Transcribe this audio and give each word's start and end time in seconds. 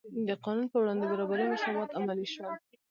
د 0.27 0.29
قانون 0.43 0.65
په 0.71 0.77
وړاندې 0.81 1.09
برابري 1.11 1.43
او 1.45 1.51
مساوات 1.53 1.89
عملي 1.99 2.27
شول. 2.33 2.51